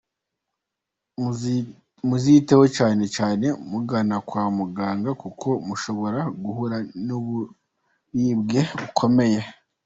Muziyiteho 2.07 2.65
cyane 2.77 3.03
cyane 3.15 3.45
mugana 3.71 4.15
kwa 4.27 4.43
muganga 4.57 5.11
kuko 5.21 5.47
mushobora 5.67 6.19
guhura 6.43 6.77
n’uburibwe 7.05 8.61
bukomeye. 8.79 9.39